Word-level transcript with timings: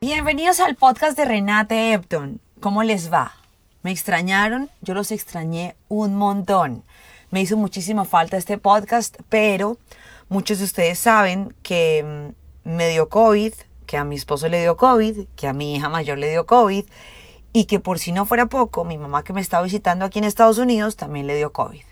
Bienvenidos 0.00 0.60
al 0.60 0.76
podcast 0.76 1.16
de 1.16 1.24
Renate 1.24 1.92
Epton. 1.92 2.40
¿Cómo 2.60 2.82
les 2.82 3.12
va? 3.12 3.34
¿Me 3.82 3.90
extrañaron? 3.90 4.70
Yo 4.80 4.94
los 4.94 5.10
extrañé 5.10 5.76
un 5.88 6.16
montón. 6.16 6.84
Me 7.30 7.40
hizo 7.40 7.56
muchísima 7.56 8.04
falta 8.04 8.36
este 8.36 8.58
podcast, 8.58 9.16
pero 9.28 9.78
muchos 10.28 10.58
de 10.58 10.64
ustedes 10.64 10.98
saben 10.98 11.54
que 11.62 12.32
mm, 12.64 12.70
me 12.76 12.88
dio 12.88 13.08
COVID, 13.08 13.52
que 13.86 13.96
a 13.96 14.04
mi 14.04 14.16
esposo 14.16 14.48
le 14.48 14.60
dio 14.60 14.76
COVID, 14.76 15.26
que 15.36 15.48
a 15.48 15.52
mi 15.52 15.76
hija 15.76 15.88
mayor 15.88 16.18
le 16.18 16.28
dio 16.28 16.46
COVID 16.46 16.84
y 17.52 17.64
que 17.64 17.80
por 17.80 17.98
si 17.98 18.12
no 18.12 18.26
fuera 18.26 18.46
poco, 18.46 18.84
mi 18.84 18.98
mamá 18.98 19.24
que 19.24 19.32
me 19.32 19.40
está 19.40 19.62
visitando 19.62 20.04
aquí 20.04 20.18
en 20.18 20.24
Estados 20.24 20.58
Unidos 20.58 20.96
también 20.96 21.26
le 21.26 21.36
dio 21.36 21.52
COVID. 21.52 21.82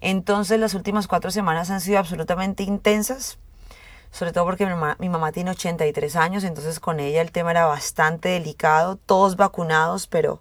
Entonces 0.00 0.58
las 0.58 0.74
últimas 0.74 1.06
cuatro 1.06 1.30
semanas 1.30 1.70
han 1.70 1.80
sido 1.80 1.98
absolutamente 1.98 2.62
intensas 2.62 3.38
sobre 4.14 4.32
todo 4.32 4.44
porque 4.44 4.64
mi 4.64 5.08
mamá, 5.08 5.32
tiene 5.32 5.50
83 5.50 6.14
años, 6.14 6.44
entonces 6.44 6.78
con 6.78 7.00
ella 7.00 7.20
el 7.20 7.32
tema 7.32 7.50
era 7.50 7.66
bastante 7.66 8.28
delicado, 8.28 8.94
todos 8.94 9.34
vacunados, 9.34 10.06
pero 10.06 10.40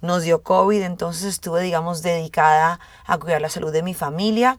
nos 0.00 0.24
dio 0.24 0.42
COVID, 0.42 0.82
entonces 0.82 1.26
estuve, 1.26 1.62
digamos, 1.62 2.02
dedicada 2.02 2.80
a 3.06 3.18
cuidar 3.18 3.40
la 3.40 3.48
salud 3.48 3.72
de 3.72 3.84
mi 3.84 3.94
familia 3.94 4.58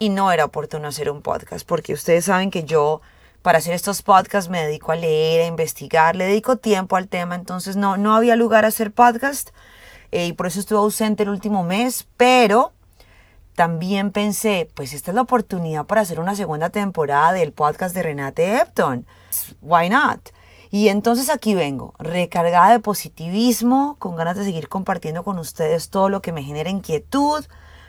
y 0.00 0.08
no 0.08 0.32
era 0.32 0.44
oportuno 0.44 0.88
hacer 0.88 1.08
un 1.08 1.22
podcast, 1.22 1.64
porque 1.64 1.92
ustedes 1.92 2.24
saben 2.24 2.50
que 2.50 2.64
yo 2.64 3.00
para 3.42 3.58
hacer 3.58 3.74
estos 3.74 4.02
podcasts 4.02 4.50
me 4.50 4.62
dedico 4.62 4.92
a 4.92 4.96
leer, 4.96 5.42
a 5.42 5.46
investigar, 5.46 6.16
le 6.16 6.26
dedico 6.26 6.56
tiempo 6.56 6.96
al 6.96 7.08
tema, 7.08 7.34
entonces 7.34 7.76
no, 7.76 7.96
no 7.96 8.14
había 8.14 8.36
lugar 8.36 8.64
a 8.64 8.68
hacer 8.68 8.92
podcast 8.92 9.50
eh, 10.12 10.26
y 10.26 10.32
por 10.32 10.46
eso 10.46 10.60
estuve 10.60 10.78
ausente 10.78 11.22
el 11.22 11.30
último 11.30 11.62
mes, 11.62 12.06
pero 12.16 12.72
también 13.54 14.10
pensé, 14.10 14.70
pues 14.74 14.92
esta 14.92 15.10
es 15.10 15.14
la 15.14 15.22
oportunidad 15.22 15.86
para 15.86 16.00
hacer 16.00 16.20
una 16.20 16.34
segunda 16.34 16.70
temporada 16.70 17.32
del 17.32 17.52
podcast 17.52 17.94
de 17.94 18.02
Renate 18.02 18.56
Epton. 18.58 19.06
Why 19.60 19.88
not? 19.88 20.30
Y 20.70 20.88
entonces 20.88 21.30
aquí 21.30 21.54
vengo, 21.54 21.94
recargada 21.98 22.70
de 22.70 22.78
positivismo, 22.78 23.96
con 23.98 24.16
ganas 24.16 24.36
de 24.36 24.44
seguir 24.44 24.68
compartiendo 24.68 25.24
con 25.24 25.38
ustedes 25.38 25.90
todo 25.90 26.08
lo 26.08 26.22
que 26.22 26.32
me 26.32 26.42
genera 26.42 26.70
inquietud, 26.70 27.44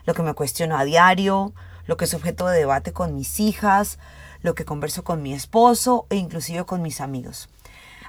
lo 0.06 0.14
que 0.14 0.24
me 0.24 0.34
cuestiono 0.34 0.78
a 0.78 0.84
diario, 0.84 1.54
lo 1.86 1.96
que 1.96 2.06
es 2.06 2.14
objeto 2.14 2.48
de 2.48 2.58
debate 2.58 2.92
con 2.92 3.16
mis 3.16 3.40
hijas, 3.40 4.00
lo 4.42 4.56
que 4.56 4.66
converso 4.66 5.04
con 5.04 5.22
mi 5.22 5.34
esposo 5.34 6.06
e 6.10 6.16
inclusive 6.16 6.66
con 6.66 6.82
mis 6.82 7.02
amigos. 7.02 7.50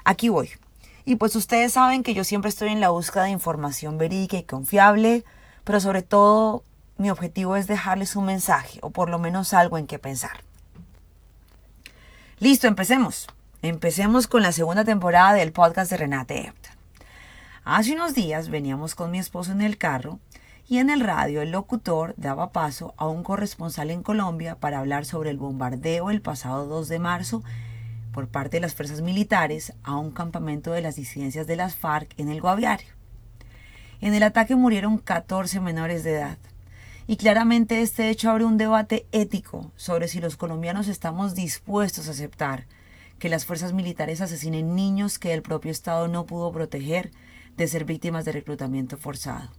Aquí 0.03 0.29
voy. 0.29 0.49
Y 1.05 1.15
pues 1.15 1.35
ustedes 1.35 1.73
saben 1.73 2.03
que 2.03 2.13
yo 2.13 2.23
siempre 2.23 2.49
estoy 2.49 2.69
en 2.69 2.79
la 2.79 2.89
búsqueda 2.89 3.23
de 3.23 3.31
información 3.31 3.97
verídica 3.97 4.37
y 4.37 4.43
confiable, 4.43 5.25
pero 5.63 5.79
sobre 5.79 6.01
todo 6.01 6.63
mi 6.97 7.09
objetivo 7.09 7.55
es 7.55 7.67
dejarles 7.67 8.15
un 8.15 8.25
mensaje 8.25 8.79
o 8.81 8.89
por 8.89 9.09
lo 9.09 9.19
menos 9.19 9.53
algo 9.53 9.77
en 9.77 9.87
que 9.87 9.99
pensar. 9.99 10.43
Listo, 12.39 12.67
empecemos. 12.67 13.27
Empecemos 13.61 14.27
con 14.27 14.41
la 14.41 14.51
segunda 14.51 14.83
temporada 14.83 15.33
del 15.33 15.53
podcast 15.53 15.89
de 15.89 15.97
Renate 15.97 16.47
Epton. 16.47 16.73
Hace 17.63 17.93
unos 17.93 18.13
días 18.13 18.49
veníamos 18.49 18.93
con 18.93 19.09
mi 19.09 19.19
esposo 19.19 19.53
en 19.53 19.61
el 19.61 19.77
carro 19.77 20.19
y 20.73 20.79
en 20.79 20.89
el 20.89 21.01
radio 21.01 21.43
el 21.43 21.51
locutor 21.51 22.15
daba 22.17 22.51
paso 22.51 22.95
a 22.97 23.07
un 23.07 23.21
corresponsal 23.21 23.91
en 23.91 24.01
Colombia 24.01 24.55
para 24.55 24.79
hablar 24.79 25.05
sobre 25.05 25.29
el 25.29 25.37
bombardeo 25.37 26.09
el 26.09 26.19
pasado 26.19 26.65
2 26.65 26.87
de 26.87 26.97
marzo 26.97 27.43
por 28.11 28.27
parte 28.27 28.57
de 28.57 28.61
las 28.61 28.73
fuerzas 28.73 29.01
militares 29.01 29.73
a 29.83 29.97
un 29.97 30.09
campamento 30.09 30.71
de 30.71 30.81
las 30.81 30.95
disidencias 30.95 31.45
de 31.45 31.57
las 31.57 31.75
FARC 31.75 32.19
en 32.19 32.27
el 32.27 32.41
Guaviario. 32.41 32.87
En 34.01 34.15
el 34.15 34.23
ataque 34.23 34.55
murieron 34.55 34.97
14 34.97 35.59
menores 35.59 36.03
de 36.03 36.15
edad. 36.15 36.39
Y 37.05 37.17
claramente 37.17 37.83
este 37.83 38.09
hecho 38.09 38.31
abre 38.31 38.45
un 38.45 38.57
debate 38.57 39.05
ético 39.11 39.71
sobre 39.75 40.07
si 40.07 40.21
los 40.21 40.37
colombianos 40.37 40.87
estamos 40.87 41.35
dispuestos 41.35 42.07
a 42.07 42.11
aceptar 42.13 42.65
que 43.19 43.29
las 43.29 43.45
fuerzas 43.45 43.73
militares 43.73 44.21
asesinen 44.21 44.73
niños 44.73 45.19
que 45.19 45.35
el 45.35 45.43
propio 45.43 45.69
Estado 45.69 46.07
no 46.07 46.25
pudo 46.25 46.51
proteger 46.51 47.11
de 47.57 47.67
ser 47.67 47.85
víctimas 47.85 48.25
de 48.25 48.31
reclutamiento 48.31 48.97
forzado. 48.97 49.51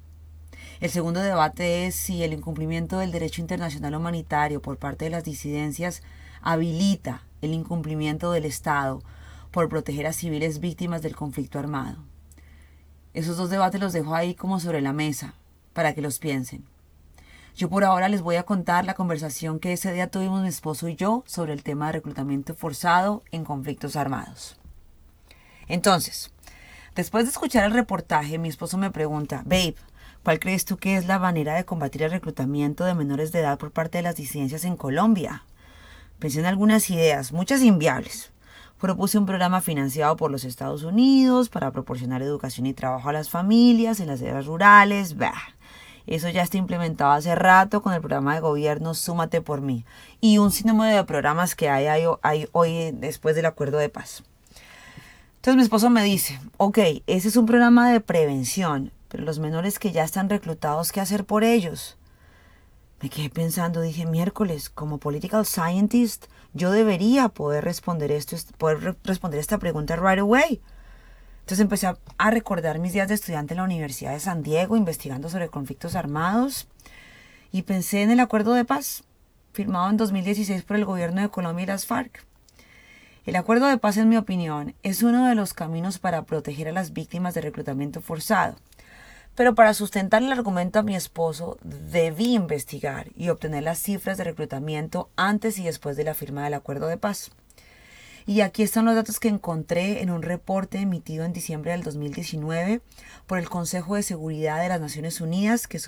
El 0.84 0.90
segundo 0.90 1.20
debate 1.20 1.86
es 1.86 1.94
si 1.94 2.24
el 2.24 2.34
incumplimiento 2.34 2.98
del 2.98 3.10
derecho 3.10 3.40
internacional 3.40 3.94
humanitario 3.94 4.60
por 4.60 4.76
parte 4.76 5.06
de 5.06 5.10
las 5.10 5.24
disidencias 5.24 6.02
habilita 6.42 7.22
el 7.40 7.54
incumplimiento 7.54 8.32
del 8.32 8.44
Estado 8.44 9.02
por 9.50 9.70
proteger 9.70 10.06
a 10.06 10.12
civiles 10.12 10.60
víctimas 10.60 11.00
del 11.00 11.16
conflicto 11.16 11.58
armado. 11.58 12.04
Esos 13.14 13.38
dos 13.38 13.48
debates 13.48 13.80
los 13.80 13.94
dejo 13.94 14.14
ahí 14.14 14.34
como 14.34 14.60
sobre 14.60 14.82
la 14.82 14.92
mesa 14.92 15.32
para 15.72 15.94
que 15.94 16.02
los 16.02 16.18
piensen. 16.18 16.66
Yo 17.56 17.70
por 17.70 17.82
ahora 17.82 18.10
les 18.10 18.20
voy 18.20 18.36
a 18.36 18.42
contar 18.42 18.84
la 18.84 18.92
conversación 18.92 19.60
que 19.60 19.72
ese 19.72 19.90
día 19.90 20.10
tuvimos 20.10 20.42
mi 20.42 20.48
esposo 20.48 20.86
y 20.90 20.96
yo 20.96 21.24
sobre 21.26 21.54
el 21.54 21.62
tema 21.62 21.86
de 21.86 21.92
reclutamiento 21.92 22.54
forzado 22.54 23.22
en 23.30 23.46
conflictos 23.46 23.96
armados. 23.96 24.58
Entonces, 25.66 26.30
después 26.94 27.24
de 27.24 27.30
escuchar 27.30 27.64
el 27.64 27.72
reportaje, 27.72 28.36
mi 28.36 28.50
esposo 28.50 28.76
me 28.76 28.90
pregunta, 28.90 29.40
Babe, 29.46 29.76
¿cuál 30.24 30.40
crees 30.40 30.64
tú 30.64 30.78
que 30.78 30.96
es 30.96 31.06
la 31.06 31.18
manera 31.18 31.54
de 31.54 31.64
combatir 31.64 32.02
el 32.02 32.10
reclutamiento 32.10 32.84
de 32.84 32.94
menores 32.94 33.30
de 33.30 33.40
edad 33.40 33.58
por 33.58 33.70
parte 33.70 33.98
de 33.98 34.02
las 34.02 34.16
disidencias 34.16 34.64
en 34.64 34.76
Colombia? 34.76 35.44
Pensé 36.18 36.40
en 36.40 36.46
algunas 36.46 36.88
ideas, 36.90 37.32
muchas 37.32 37.62
inviables. 37.62 38.30
Propuse 38.80 39.18
un 39.18 39.26
programa 39.26 39.60
financiado 39.60 40.16
por 40.16 40.30
los 40.30 40.44
Estados 40.44 40.82
Unidos 40.82 41.48
para 41.50 41.70
proporcionar 41.70 42.22
educación 42.22 42.66
y 42.66 42.74
trabajo 42.74 43.08
a 43.08 43.12
las 43.12 43.30
familias 43.30 44.00
en 44.00 44.08
las 44.08 44.20
áreas 44.22 44.46
rurales. 44.46 45.16
Bah. 45.16 45.54
Eso 46.06 46.28
ya 46.28 46.42
está 46.42 46.58
implementado 46.58 47.12
hace 47.12 47.34
rato 47.34 47.82
con 47.82 47.92
el 47.94 48.00
programa 48.00 48.34
de 48.34 48.40
gobierno 48.40 48.94
Súmate 48.94 49.40
por 49.40 49.60
mí 49.60 49.84
y 50.20 50.38
un 50.38 50.50
sinnúmero 50.50 50.96
de 50.96 51.04
programas 51.04 51.54
que 51.54 51.68
hay, 51.70 51.86
hay, 52.22 52.48
hoy 52.52 52.90
después 52.92 53.36
del 53.36 53.46
acuerdo 53.46 53.78
de 53.78 53.88
paz. 53.88 54.22
Entonces 55.36 55.56
mi 55.56 55.62
esposo 55.62 55.90
me 55.90 56.02
dice, 56.02 56.40
ok, 56.56 56.78
ese 57.06 57.28
es 57.28 57.36
un 57.36 57.46
programa 57.46 57.90
de 57.90 58.00
prevención, 58.00 58.90
pero 59.14 59.26
los 59.26 59.38
menores 59.38 59.78
que 59.78 59.92
ya 59.92 60.02
están 60.02 60.28
reclutados, 60.28 60.90
¿qué 60.90 61.00
hacer 61.00 61.24
por 61.24 61.44
ellos? 61.44 61.96
Me 63.00 63.08
quedé 63.08 63.30
pensando, 63.30 63.80
dije, 63.80 64.06
miércoles, 64.06 64.70
como 64.70 64.98
political 64.98 65.46
scientist, 65.46 66.24
yo 66.52 66.72
debería 66.72 67.28
poder 67.28 67.62
responder 67.62 68.10
esto, 68.10 68.36
poder 68.58 68.96
responder 69.04 69.38
esta 69.38 69.58
pregunta 69.58 69.94
right 69.94 70.18
away. 70.18 70.60
Entonces 71.42 71.60
empecé 71.60 71.86
a, 71.86 72.30
recordar 72.32 72.80
mis 72.80 72.92
días 72.92 73.06
de 73.06 73.14
estudiante 73.14 73.54
en 73.54 73.58
la 73.58 73.62
Universidad 73.62 74.14
de 74.14 74.18
San 74.18 74.42
Diego, 74.42 74.76
investigando 74.76 75.28
sobre 75.28 75.48
conflictos 75.48 75.94
armados, 75.94 76.66
y 77.52 77.62
pensé 77.62 78.02
en 78.02 78.10
el 78.10 78.18
acuerdo 78.18 78.52
de 78.54 78.64
paz 78.64 79.04
firmado 79.52 79.90
en 79.90 79.96
2016 79.96 80.64
por 80.64 80.74
el 80.74 80.86
gobierno 80.86 81.22
de 81.22 81.28
Colombia 81.28 81.62
y 81.62 81.66
las 81.66 81.86
FARC. 81.86 82.26
El 83.26 83.36
acuerdo 83.36 83.68
de 83.68 83.78
paz, 83.78 83.96
en 83.96 84.08
mi 84.08 84.16
opinión, 84.16 84.74
es 84.82 85.04
uno 85.04 85.28
de 85.28 85.36
los 85.36 85.54
caminos 85.54 86.00
para 86.00 86.24
proteger 86.24 86.66
a 86.66 86.72
las 86.72 86.92
víctimas 86.92 87.34
de 87.34 87.42
reclutamiento 87.42 88.00
forzado. 88.00 88.56
Pero 89.34 89.54
para 89.54 89.74
sustentar 89.74 90.22
el 90.22 90.32
argumento 90.32 90.78
a 90.78 90.82
mi 90.82 90.94
esposo, 90.94 91.58
debí 91.62 92.34
investigar 92.34 93.08
y 93.16 93.30
obtener 93.30 93.64
las 93.64 93.80
cifras 93.80 94.16
de 94.16 94.24
reclutamiento 94.24 95.10
antes 95.16 95.58
y 95.58 95.64
después 95.64 95.96
de 95.96 96.04
la 96.04 96.14
firma 96.14 96.44
del 96.44 96.54
acuerdo 96.54 96.86
de 96.86 96.98
paz. 96.98 97.32
Y 98.26 98.40
aquí 98.40 98.62
están 98.62 98.86
los 98.86 98.94
datos 98.94 99.20
que 99.20 99.28
encontré 99.28 100.02
en 100.02 100.10
un 100.10 100.22
reporte 100.22 100.78
emitido 100.78 101.24
en 101.24 101.34
diciembre 101.34 101.72
del 101.72 101.82
2019 101.82 102.80
por 103.26 103.38
el 103.38 103.50
Consejo 103.50 103.96
de 103.96 104.02
Seguridad 104.02 104.62
de 104.62 104.68
las 104.68 104.80
Naciones 104.80 105.20
Unidas 105.20 105.66
que 105.66 105.80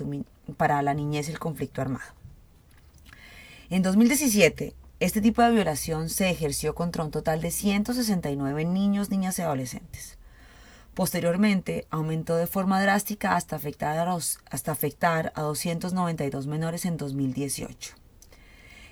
para 0.55 0.81
la 0.83 0.93
niñez 0.93 1.29
y 1.29 1.31
el 1.31 1.39
conflicto 1.39 1.81
armado. 1.81 2.13
En 3.69 3.81
2017, 3.81 4.75
este 4.99 5.21
tipo 5.21 5.41
de 5.41 5.51
violación 5.51 6.09
se 6.09 6.29
ejerció 6.29 6.75
contra 6.75 7.03
un 7.03 7.11
total 7.11 7.41
de 7.41 7.49
169 7.49 8.65
niños, 8.65 9.09
niñas 9.09 9.39
y 9.39 9.41
adolescentes. 9.41 10.16
Posteriormente, 10.97 11.85
aumentó 11.91 12.37
de 12.37 12.47
forma 12.47 12.81
drástica 12.81 13.35
hasta 13.35 13.55
afectar 13.55 14.09
a, 14.09 14.15
hasta 14.15 14.71
afectar 14.71 15.31
a 15.35 15.43
292 15.43 16.47
menores 16.47 16.85
en 16.85 16.97
2018. 16.97 17.93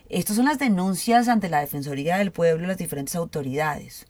Estas 0.10 0.36
son 0.36 0.46
las 0.46 0.60
denuncias 0.60 1.28
ante 1.28 1.50
la 1.50 1.62
Defensoría 1.62 2.18
del 2.18 2.31
Pueblo 2.31 2.66
y 2.66 2.68
las 2.68 2.78
diferentes 2.78 3.16
autoridades. 3.16 4.06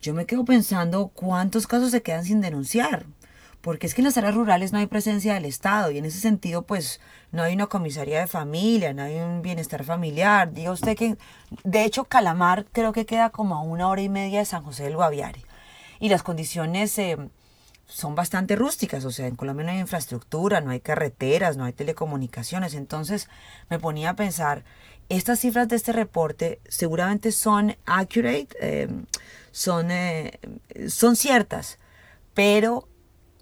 Yo 0.00 0.14
me 0.14 0.24
quedo 0.24 0.46
pensando 0.46 1.08
cuántos 1.08 1.66
casos 1.66 1.90
se 1.90 2.00
quedan 2.00 2.24
sin 2.24 2.40
denunciar, 2.40 3.04
porque 3.60 3.86
es 3.86 3.92
que 3.92 4.00
en 4.00 4.06
las 4.06 4.16
áreas 4.16 4.34
rurales 4.34 4.72
no 4.72 4.78
hay 4.78 4.86
presencia 4.86 5.34
del 5.34 5.44
Estado 5.44 5.90
y 5.90 5.98
en 5.98 6.06
ese 6.06 6.20
sentido 6.20 6.62
pues 6.62 6.98
no 7.30 7.42
hay 7.42 7.52
una 7.52 7.66
comisaría 7.66 8.20
de 8.20 8.26
familia, 8.26 8.94
no 8.94 9.02
hay 9.02 9.16
un 9.16 9.42
bienestar 9.42 9.84
familiar. 9.84 10.54
Diga 10.54 10.72
usted 10.72 10.96
que, 10.96 11.18
de 11.62 11.84
hecho, 11.84 12.04
Calamar 12.04 12.64
creo 12.72 12.94
que 12.94 13.04
queda 13.04 13.28
como 13.28 13.54
a 13.54 13.60
una 13.60 13.86
hora 13.86 14.00
y 14.00 14.08
media 14.08 14.38
de 14.38 14.46
San 14.46 14.64
José 14.64 14.84
del 14.84 14.96
Guaviare 14.96 15.47
y 16.00 16.08
las 16.08 16.22
condiciones 16.22 16.98
eh, 16.98 17.16
son 17.86 18.14
bastante 18.14 18.54
rústicas, 18.54 19.04
o 19.04 19.10
sea, 19.10 19.26
en 19.26 19.36
Colombia 19.36 19.64
no 19.64 19.72
hay 19.72 19.78
infraestructura, 19.78 20.60
no 20.60 20.70
hay 20.70 20.80
carreteras, 20.80 21.56
no 21.56 21.64
hay 21.64 21.72
telecomunicaciones, 21.72 22.74
entonces 22.74 23.28
me 23.70 23.78
ponía 23.78 24.10
a 24.10 24.16
pensar, 24.16 24.64
estas 25.08 25.40
cifras 25.40 25.68
de 25.68 25.76
este 25.76 25.92
reporte 25.92 26.60
seguramente 26.68 27.32
son 27.32 27.76
accurate, 27.86 28.48
em, 28.60 29.06
son, 29.52 29.90
eh, 29.90 30.38
son 30.88 31.16
ciertas, 31.16 31.78
pero 32.34 32.86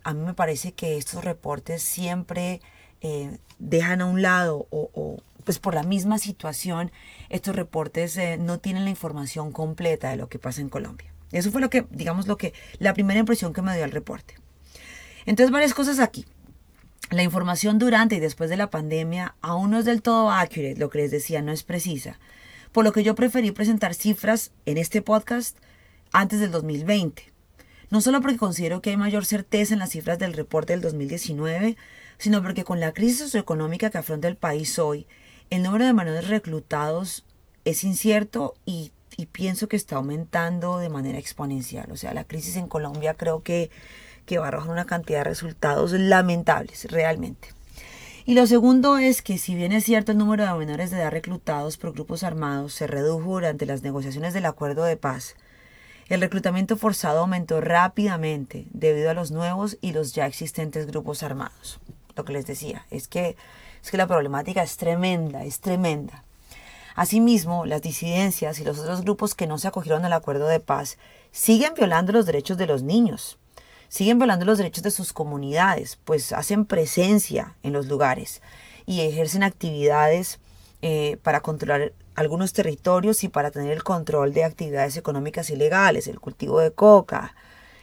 a 0.05 0.15
mí 0.15 0.25
me 0.25 0.35
parece 0.35 0.73
que 0.73 0.97
estos 0.97 1.25
reportes 1.25 1.83
siempre 1.83 2.61
eh, 3.01 3.39
dejan 3.59 4.01
a 4.01 4.07
un 4.07 4.23
lado 4.23 4.69
o, 4.71 5.19
pues 5.45 5.59
por 5.59 5.75
la 5.75 5.83
misma 5.83 6.19
situación, 6.19 6.93
estos 7.29 7.55
reportes 7.57 8.17
eh, 8.17 8.37
no 8.39 8.59
tienen 8.59 8.85
la 8.85 8.91
información 8.91 9.53
completa 9.53 10.11
de 10.11 10.17
lo 10.17 10.29
que 10.29 10.39
pasa 10.39 10.61
en 10.61 10.69
Colombia. 10.69 11.16
Eso 11.39 11.51
fue 11.51 11.61
lo 11.61 11.71
que, 11.71 11.87
digamos, 11.91 12.27
lo 12.27 12.37
que, 12.37 12.53
la 12.79 12.95
primera 12.95 13.21
impresión 13.21 13.53
que 13.53 13.63
me 13.63 13.75
dio 13.75 13.85
el 13.85 13.93
reporte. 13.93 14.35
Entonces, 15.27 15.53
varias 15.53 15.75
cosas 15.75 15.99
aquí. 15.99 16.25
La 17.11 17.23
información 17.23 17.79
durante 17.79 18.17
y 18.17 18.21
después 18.21 18.51
de 18.51 18.57
la 18.57 18.71
pandemia 18.71 19.37
aún 19.41 19.71
no 19.71 19.79
es 19.79 19.85
del 19.85 20.03
todo 20.03 20.31
accurate, 20.31 20.77
lo 20.77 20.91
que 20.91 20.99
les 20.99 21.11
decía, 21.11 21.41
no 21.41 21.53
es 21.53 21.63
precisa. 21.63 22.19
Por 22.73 22.85
lo 22.85 22.93
que 22.93 23.05
yo 23.05 23.15
preferí 23.15 23.53
presentar 23.53 23.95
cifras 23.95 24.51
en 24.65 24.77
este 24.77 25.03
podcast 25.03 25.57
antes 26.13 26.41
del 26.41 26.51
2020. 26.51 27.33
No 27.91 28.01
solo 28.01 28.21
porque 28.21 28.37
considero 28.37 28.83
que 28.83 28.91
hay 28.91 28.97
mayor 28.97 29.25
certeza 29.25 29.73
en 29.73 29.79
las 29.79 29.91
cifras 29.91 30.19
del 30.19 30.33
reporte 30.33 30.73
del 30.73 30.83
2019, 30.83 31.77
sino 32.19 32.43
porque 32.43 32.65
con 32.65 32.81
la 32.81 32.93
crisis 32.93 33.19
socioeconómica 33.19 33.91
que 33.91 33.99
afronta 33.99 34.27
el 34.27 34.37
país 34.37 34.79
hoy, 34.79 35.07
el 35.51 35.63
número 35.63 35.85
de 35.85 35.93
menores 35.93 36.29
reclutados 36.29 37.25
es 37.65 37.85
incierto 37.85 38.55
y, 39.17 39.27
pienso 39.27 39.69
que 39.69 39.77
está 39.77 39.97
aumentando 39.97 40.79
de 40.79 40.89
manera 40.89 41.19
exponencial. 41.19 41.91
O 41.91 41.97
sea, 41.97 42.15
la 42.15 42.25
crisis 42.25 42.57
en 42.57 42.69
Colombia 42.69 43.15
creo 43.15 43.43
que, 43.43 43.71
que 44.25 44.39
va 44.39 44.47
a 44.47 44.49
arrojar 44.49 44.71
una 44.71 44.87
cantidad 44.87 45.21
de 45.21 45.25
resultados 45.25 45.93
lamentables, 45.93 46.91
realmente. 46.91 47.49
Y 48.25 48.35
lo 48.35 48.47
segundo 48.47 48.99
es 48.99 49.23
que 49.23 49.39
si 49.39 49.55
bien 49.55 49.73
es 49.73 49.85
cierto 49.85 50.13
el 50.13 50.19
número 50.19 50.45
de 50.45 50.59
menores 50.59 50.91
de 50.91 50.99
edad 50.99 51.13
reclutados 51.13 51.77
por 51.77 51.93
grupos 51.93 52.25
armados 52.25 52.75
se 52.75 52.89
redujo 52.89 53.35
durante 53.35 53.67
las 53.67 53.83
negociaciones 53.83 54.35
del 54.35 54.47
acuerdo 54.47 54.83
de 54.83 54.97
paz, 54.97 55.37
el 56.09 56.21
reclutamiento 56.21 56.77
forzado 56.77 57.21
aumentó 57.21 57.61
rápidamente 57.61 58.67
debido 58.71 59.11
a 59.11 59.15
los 59.15 59.31
nuevos 59.31 59.79
y 59.81 59.93
los 59.93 60.13
ya 60.13 60.27
existentes 60.27 60.87
grupos 60.87 61.23
armados. 61.23 61.79
Lo 62.17 62.25
que 62.25 62.33
les 62.33 62.47
decía 62.47 62.87
es 62.91 63.07
que 63.07 63.37
es 63.87 63.93
que 63.93 63.97
la 63.97 64.09
problemática 64.09 64.65
es 64.65 64.77
tremenda, 64.77 65.45
es 65.45 65.61
tremenda. 65.61 66.25
Asimismo, 66.97 67.67
las 67.67 67.83
disidencias 67.83 68.59
y 68.59 68.65
los 68.65 68.79
otros 68.79 69.03
grupos 69.03 69.35
que 69.35 69.47
no 69.47 69.59
se 69.59 69.69
acogieron 69.69 70.07
al 70.07 70.15
acuerdo 70.15 70.49
de 70.49 70.61
paz 70.61 70.97
siguen 71.31 71.75
violando 71.75 72.11
los 72.11 72.25
derechos 72.25 72.57
de 72.57 72.67
los 72.67 72.83
niños, 72.83 73.39
siguen 73.89 74.19
violando 74.19 74.47
los 74.47 74.57
derechos 74.57 74.83
de 74.83 74.91
sus 74.91 75.13
comunidades, 75.13 75.99
pues 76.05 76.33
hacen 76.33 76.65
presencia 76.65 77.55
en 77.63 77.75
los 77.75 77.87
lugares 77.87 78.41
y 78.87 79.03
ejercen 79.03 79.43
actividades 79.43 80.41
eh, 80.81 81.19
para 81.23 81.41
controlar 81.41 81.93
algunos 82.15 82.55
territorios 82.55 83.25
y 83.25 83.29
para 83.29 83.51
tener 83.51 83.73
el 83.73 83.85
control 83.85 84.33
de 84.33 84.45
actividades 84.45 84.97
económicas 84.97 85.51
ilegales, 85.51 86.09
el 86.09 86.19
cultivo 86.19 86.61
de 86.61 86.71
coca, 86.71 87.35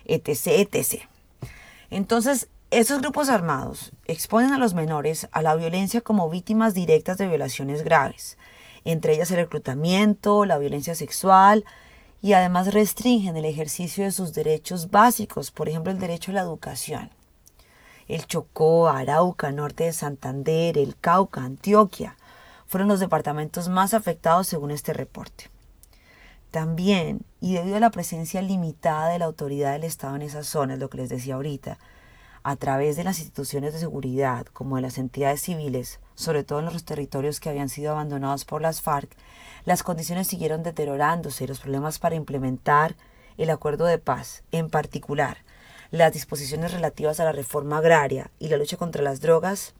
etc. 0.06 0.68
etc. 0.71 1.04
Entonces, 1.92 2.48
esos 2.71 3.00
grupos 3.01 3.30
armados 3.30 3.92
exponen 4.06 4.54
a 4.54 4.57
los 4.57 4.74
menores 4.74 5.27
a 5.31 5.44
la 5.44 5.56
violencia 5.56 6.01
como 6.01 6.31
víctimas 6.31 6.74
directas 6.74 7.19
de 7.19 7.27
violaciones 7.27 7.83
graves, 7.83 8.39
entre 8.86 9.14
ellas 9.14 9.32
el 9.32 9.38
reclutamiento, 9.38 10.46
la 10.46 10.58
violencia 10.58 10.96
sexual, 10.96 11.66
y 12.22 12.34
además 12.34 12.74
restringen 12.74 13.36
el 13.36 13.46
ejercicio 13.46 14.04
de 14.06 14.12
sus 14.12 14.34
derechos 14.34 14.92
básicos, 14.92 15.52
por 15.52 15.68
ejemplo 15.68 15.92
el 15.92 16.00
derecho 16.00 16.32
a 16.32 16.36
la 16.36 16.42
educación. 16.42 17.10
El 18.08 18.26
Chocó, 18.28 18.90
Arauca, 18.90 19.52
norte 19.52 19.86
de 19.86 19.94
Santander, 19.94 20.78
el 20.78 20.96
Cauca, 20.98 21.44
Antioquia, 21.44 22.18
fueron 22.66 22.88
los 22.88 23.00
departamentos 23.00 23.70
más 23.70 23.94
afectados 23.94 24.48
según 24.48 24.72
este 24.72 24.94
reporte. 24.94 25.50
También, 26.52 27.22
y 27.42 27.54
debido 27.54 27.78
a 27.78 27.80
la 27.80 27.92
presencia 27.92 28.42
limitada 28.42 29.08
de 29.08 29.20
la 29.20 29.26
autoridad 29.26 29.74
del 29.74 29.84
Estado 29.84 30.16
en 30.16 30.22
esas 30.22 30.48
zonas, 30.48 30.80
lo 30.80 30.90
que 30.90 30.98
les 30.98 31.10
decía 31.10 31.36
ahorita, 31.36 31.78
a 32.44 32.56
través 32.58 32.96
de 32.96 33.04
las 33.04 33.20
instituciones 33.20 33.74
de 33.74 33.80
seguridad 33.80 34.46
como 34.48 34.76
de 34.76 34.82
las 34.84 34.98
entidades 34.98 35.42
civiles, 35.42 36.00
sobre 36.15 36.44
todo 36.44 36.60
en 36.60 36.65
los 36.65 36.83
territorios 36.83 37.39
que 37.39 37.50
habían 37.50 37.69
sido 37.69 37.92
abandonados 37.92 38.45
por 38.45 38.62
las 38.62 38.81
FARC, 38.81 39.10
las 39.65 39.83
condiciones 39.83 40.27
siguieron 40.27 40.63
deteriorándose 40.63 41.44
y 41.44 41.48
los 41.48 41.60
problemas 41.60 42.00
para 42.00 42.15
implementar 42.15 42.95
el 43.38 43.50
acuerdo 43.50 43.86
de 43.86 43.98
paz, 43.98 44.44
en 44.51 44.69
particular 44.69 45.38
las 45.94 46.12
disposiciones 46.12 46.74
relativas 46.74 47.19
a 47.19 47.24
la 47.24 47.33
reforma 47.33 47.77
agraria 47.77 48.31
y 48.39 48.48
la 48.48 48.57
lucha 48.57 48.77
contra 48.77 49.04
las 49.04 49.21
drogas 49.21 49.75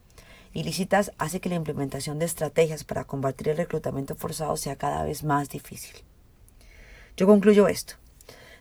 ilícitas, 0.54 1.12
hace 1.18 1.40
que 1.40 1.50
la 1.50 1.56
implementación 1.56 2.20
de 2.20 2.26
estrategias 2.26 2.84
para 2.84 3.06
combatir 3.06 3.50
el 3.50 3.58
reclutamiento 3.58 4.14
forzado 4.14 4.56
sea 4.56 4.76
cada 4.76 5.04
vez 5.04 5.24
más 5.24 5.50
difícil. 5.50 6.04
Yo 7.18 7.26
concluyo 7.26 7.68
esto. 7.68 7.96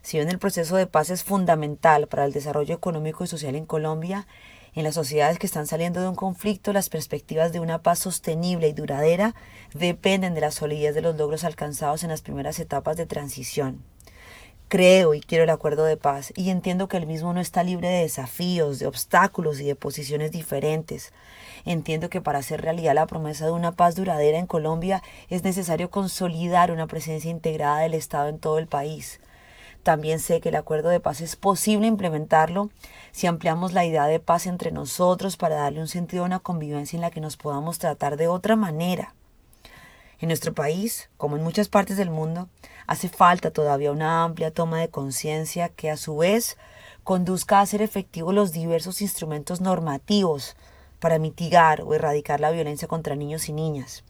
Si 0.00 0.16
bien 0.16 0.30
el 0.30 0.38
proceso 0.38 0.76
de 0.76 0.86
paz 0.86 1.10
es 1.10 1.24
fundamental 1.24 2.08
para 2.08 2.24
el 2.24 2.32
desarrollo 2.32 2.74
económico 2.74 3.22
y 3.22 3.26
social 3.26 3.54
en 3.54 3.66
Colombia, 3.66 4.26
en 4.74 4.84
las 4.84 4.94
sociedades 4.94 5.38
que 5.38 5.46
están 5.46 5.66
saliendo 5.66 6.00
de 6.00 6.08
un 6.08 6.14
conflicto, 6.14 6.72
las 6.72 6.88
perspectivas 6.88 7.52
de 7.52 7.60
una 7.60 7.82
paz 7.82 7.98
sostenible 7.98 8.68
y 8.68 8.72
duradera 8.72 9.34
dependen 9.74 10.34
de 10.34 10.40
la 10.40 10.50
solidez 10.50 10.94
de 10.94 11.02
los 11.02 11.16
logros 11.16 11.44
alcanzados 11.44 12.02
en 12.04 12.10
las 12.10 12.22
primeras 12.22 12.58
etapas 12.58 12.96
de 12.96 13.06
transición. 13.06 13.82
Creo 14.68 15.12
y 15.12 15.20
quiero 15.20 15.44
el 15.44 15.50
acuerdo 15.50 15.84
de 15.84 15.98
paz 15.98 16.32
y 16.34 16.48
entiendo 16.48 16.88
que 16.88 16.96
el 16.96 17.06
mismo 17.06 17.34
no 17.34 17.40
está 17.40 17.62
libre 17.62 17.88
de 17.88 18.00
desafíos, 18.04 18.78
de 18.78 18.86
obstáculos 18.86 19.60
y 19.60 19.64
de 19.64 19.74
posiciones 19.74 20.30
diferentes. 20.30 21.12
Entiendo 21.66 22.08
que 22.08 22.22
para 22.22 22.38
hacer 22.38 22.62
realidad 22.62 22.94
la 22.94 23.06
promesa 23.06 23.44
de 23.44 23.52
una 23.52 23.72
paz 23.72 23.96
duradera 23.96 24.38
en 24.38 24.46
Colombia 24.46 25.02
es 25.28 25.44
necesario 25.44 25.90
consolidar 25.90 26.72
una 26.72 26.86
presencia 26.86 27.30
integrada 27.30 27.80
del 27.80 27.92
Estado 27.92 28.30
en 28.30 28.38
todo 28.38 28.58
el 28.58 28.66
país. 28.66 29.20
También 29.82 30.20
sé 30.20 30.40
que 30.40 30.50
el 30.50 30.56
acuerdo 30.56 30.90
de 30.90 31.00
paz 31.00 31.20
es 31.20 31.34
posible 31.34 31.88
implementarlo 31.88 32.70
si 33.10 33.26
ampliamos 33.26 33.72
la 33.72 33.84
idea 33.84 34.06
de 34.06 34.20
paz 34.20 34.46
entre 34.46 34.70
nosotros 34.70 35.36
para 35.36 35.56
darle 35.56 35.80
un 35.80 35.88
sentido 35.88 36.22
a 36.22 36.26
una 36.26 36.38
convivencia 36.38 36.96
en 36.96 37.00
la 37.00 37.10
que 37.10 37.20
nos 37.20 37.36
podamos 37.36 37.78
tratar 37.78 38.16
de 38.16 38.28
otra 38.28 38.54
manera. 38.54 39.14
En 40.20 40.28
nuestro 40.28 40.54
país, 40.54 41.10
como 41.16 41.36
en 41.36 41.42
muchas 41.42 41.68
partes 41.68 41.96
del 41.96 42.10
mundo, 42.10 42.48
hace 42.86 43.08
falta 43.08 43.50
todavía 43.50 43.90
una 43.90 44.22
amplia 44.22 44.52
toma 44.52 44.78
de 44.78 44.88
conciencia 44.88 45.68
que 45.68 45.90
a 45.90 45.96
su 45.96 46.16
vez 46.16 46.56
conduzca 47.02 47.58
a 47.58 47.62
hacer 47.62 47.82
efectivos 47.82 48.32
los 48.32 48.52
diversos 48.52 49.02
instrumentos 49.02 49.60
normativos 49.60 50.54
para 51.00 51.18
mitigar 51.18 51.82
o 51.82 51.92
erradicar 51.94 52.38
la 52.38 52.52
violencia 52.52 52.86
contra 52.86 53.16
niños 53.16 53.48
y 53.48 53.52
niñas, 53.52 54.04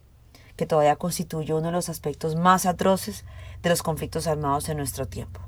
que 0.55 0.67
todavía 0.67 0.97
constituye 0.97 1.51
uno 1.51 1.67
de 1.67 1.71
los 1.71 1.89
aspectos 1.89 2.35
más 2.35 2.67
atroces 2.67 3.25
de 3.63 3.71
los 3.71 3.81
conflictos 3.81 4.27
armados 4.27 4.69
en 4.69 4.77
nuestro 4.77 5.07
tiempo. 5.07 5.41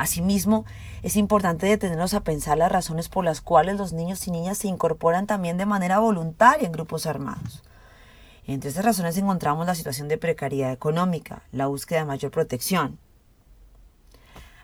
Asimismo, 0.00 0.64
es 1.02 1.16
importante 1.16 1.66
detenernos 1.66 2.14
a 2.14 2.24
pensar 2.24 2.56
las 2.56 2.72
razones 2.72 3.10
por 3.10 3.22
las 3.22 3.42
cuales 3.42 3.76
los 3.76 3.92
niños 3.92 4.26
y 4.26 4.30
niñas 4.30 4.56
se 4.56 4.66
incorporan 4.66 5.26
también 5.26 5.58
de 5.58 5.66
manera 5.66 5.98
voluntaria 5.98 6.64
en 6.64 6.72
grupos 6.72 7.04
armados. 7.04 7.62
Entre 8.46 8.70
estas 8.70 8.86
razones 8.86 9.18
encontramos 9.18 9.66
la 9.66 9.74
situación 9.74 10.08
de 10.08 10.16
precariedad 10.16 10.72
económica, 10.72 11.42
la 11.52 11.66
búsqueda 11.66 11.98
de 11.98 12.06
mayor 12.06 12.30
protección. 12.30 12.98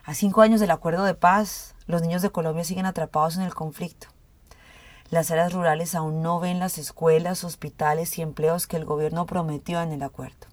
A 0.03 0.15
cinco 0.15 0.41
años 0.41 0.59
del 0.59 0.71
acuerdo 0.71 1.03
de 1.03 1.13
paz, 1.13 1.75
los 1.85 2.01
niños 2.01 2.23
de 2.23 2.31
Colombia 2.31 2.63
siguen 2.63 2.87
atrapados 2.87 3.37
en 3.37 3.43
el 3.43 3.53
conflicto. 3.53 4.07
Las 5.11 5.29
áreas 5.29 5.53
rurales 5.53 5.93
aún 5.93 6.23
no 6.23 6.39
ven 6.39 6.57
las 6.57 6.79
escuelas, 6.79 7.43
hospitales 7.43 8.17
y 8.17 8.23
empleos 8.23 8.65
que 8.65 8.77
el 8.77 8.85
gobierno 8.85 9.27
prometió 9.27 9.83
en 9.83 9.91
el 9.91 10.01
acuerdo 10.01 10.47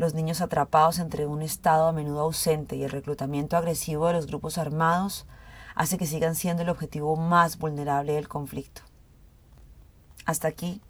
los 0.00 0.14
niños 0.14 0.40
atrapados 0.40 0.98
entre 0.98 1.26
un 1.26 1.42
Estado 1.42 1.86
a 1.86 1.92
menudo 1.92 2.20
ausente 2.22 2.74
y 2.74 2.84
el 2.84 2.90
reclutamiento 2.90 3.56
agresivo 3.56 4.06
de 4.06 4.14
los 4.14 4.26
grupos 4.26 4.58
armados 4.58 5.26
hace 5.74 5.98
que 5.98 6.06
sigan 6.06 6.34
siendo 6.34 6.62
el 6.62 6.70
objetivo 6.70 7.16
más 7.16 7.58
vulnerable 7.58 8.14
del 8.14 8.26
conflicto. 8.26 8.82
Hasta 10.24 10.48
aquí 10.48 10.80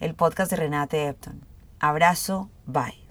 el 0.00 0.14
podcast 0.14 0.50
de 0.50 0.56
Renate 0.56 1.06
Epton. 1.06 1.46
Abrazo, 1.78 2.50
bye. 2.66 3.05